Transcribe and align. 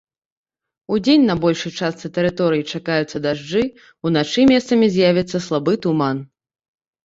Удзень 0.95 1.27
на 1.31 1.35
большай 1.43 1.73
частцы 1.81 2.11
тэрыторыі 2.15 2.67
чакаюцца 2.73 3.17
дажджы, 3.27 3.63
уначы 4.07 4.41
месцамі 4.55 4.93
з'явіцца 4.99 5.37
слабы 5.49 5.81
туман. 5.89 6.29